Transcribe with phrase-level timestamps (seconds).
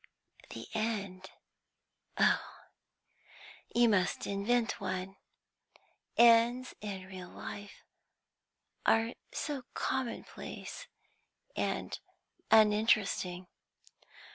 [0.49, 1.29] "The end?
[2.17, 2.61] Oh,
[3.75, 5.15] you must invent one.
[6.17, 7.83] Ends in real life
[8.83, 10.87] are so commonplace
[11.55, 11.99] and
[12.49, 13.45] uninteresting."